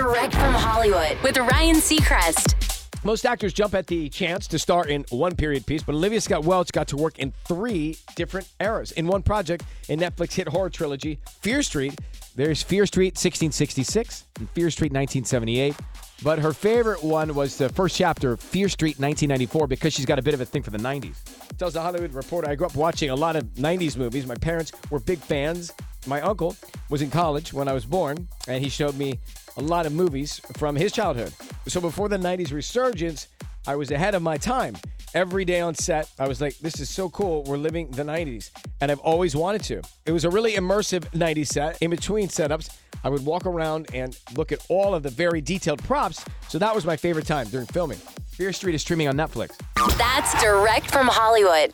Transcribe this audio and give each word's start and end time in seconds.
Direct 0.00 0.32
from 0.32 0.54
Hollywood 0.54 1.18
with 1.22 1.36
Ryan 1.36 1.76
Seacrest. 1.76 3.04
Most 3.04 3.26
actors 3.26 3.52
jump 3.52 3.74
at 3.74 3.86
the 3.86 4.08
chance 4.08 4.46
to 4.46 4.58
star 4.58 4.86
in 4.86 5.04
one 5.10 5.36
period 5.36 5.66
piece, 5.66 5.82
but 5.82 5.94
Olivia 5.94 6.22
Scott 6.22 6.42
Welch 6.42 6.72
got 6.72 6.88
to 6.88 6.96
work 6.96 7.18
in 7.18 7.34
three 7.46 7.98
different 8.16 8.48
eras 8.60 8.92
in 8.92 9.06
one 9.06 9.22
project 9.22 9.62
in 9.90 10.00
Netflix 10.00 10.32
hit 10.32 10.48
horror 10.48 10.70
trilogy 10.70 11.18
Fear 11.42 11.62
Street. 11.62 11.98
There's 12.34 12.62
Fear 12.62 12.86
Street 12.86 13.08
1666 13.08 14.24
and 14.38 14.48
Fear 14.48 14.70
Street 14.70 14.90
1978. 14.90 15.76
But 16.22 16.38
her 16.38 16.54
favorite 16.54 17.04
one 17.04 17.34
was 17.34 17.58
the 17.58 17.68
first 17.68 17.94
chapter 17.94 18.32
of 18.32 18.40
Fear 18.40 18.70
Street 18.70 18.98
1994 18.98 19.66
because 19.66 19.92
she's 19.92 20.06
got 20.06 20.18
a 20.18 20.22
bit 20.22 20.32
of 20.32 20.40
a 20.40 20.46
thing 20.46 20.62
for 20.62 20.70
the 20.70 20.78
90s. 20.78 21.16
Tells 21.58 21.74
the 21.74 21.82
Hollywood 21.82 22.14
Reporter, 22.14 22.48
I 22.48 22.54
grew 22.54 22.66
up 22.66 22.74
watching 22.74 23.10
a 23.10 23.16
lot 23.16 23.36
of 23.36 23.44
90s 23.54 23.98
movies. 23.98 24.26
My 24.26 24.36
parents 24.36 24.72
were 24.88 24.98
big 24.98 25.18
fans. 25.18 25.72
My 26.06 26.20
uncle 26.22 26.56
was 26.88 27.02
in 27.02 27.10
college 27.10 27.52
when 27.52 27.68
I 27.68 27.72
was 27.72 27.84
born, 27.84 28.28
and 28.48 28.62
he 28.62 28.70
showed 28.70 28.96
me 28.96 29.18
a 29.56 29.62
lot 29.62 29.86
of 29.86 29.92
movies 29.92 30.40
from 30.56 30.76
his 30.76 30.92
childhood. 30.92 31.32
So 31.66 31.80
before 31.80 32.08
the 32.08 32.16
90s 32.16 32.52
resurgence, 32.52 33.28
I 33.66 33.76
was 33.76 33.90
ahead 33.90 34.14
of 34.14 34.22
my 34.22 34.38
time. 34.38 34.76
Every 35.12 35.44
day 35.44 35.60
on 35.60 35.74
set, 35.74 36.08
I 36.18 36.28
was 36.28 36.40
like, 36.40 36.56
this 36.58 36.80
is 36.80 36.88
so 36.88 37.10
cool. 37.10 37.42
We're 37.42 37.56
living 37.56 37.90
the 37.90 38.04
90s. 38.04 38.50
And 38.80 38.90
I've 38.90 39.00
always 39.00 39.34
wanted 39.34 39.62
to. 39.64 39.82
It 40.06 40.12
was 40.12 40.24
a 40.24 40.30
really 40.30 40.52
immersive 40.52 41.00
90s 41.10 41.48
set. 41.48 41.82
In 41.82 41.90
between 41.90 42.28
setups, 42.28 42.76
I 43.02 43.08
would 43.08 43.24
walk 43.26 43.44
around 43.44 43.88
and 43.92 44.16
look 44.36 44.52
at 44.52 44.64
all 44.68 44.94
of 44.94 45.02
the 45.02 45.10
very 45.10 45.40
detailed 45.40 45.82
props. 45.82 46.24
So 46.48 46.58
that 46.58 46.74
was 46.74 46.84
my 46.84 46.96
favorite 46.96 47.26
time 47.26 47.48
during 47.48 47.66
filming. 47.66 47.98
Fear 48.28 48.52
Street 48.52 48.74
is 48.74 48.82
streaming 48.82 49.08
on 49.08 49.16
Netflix. 49.16 49.50
That's 49.98 50.40
direct 50.40 50.90
from 50.90 51.08
Hollywood. 51.08 51.72